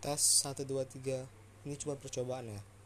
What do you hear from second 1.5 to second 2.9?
ini cuma percobaan ya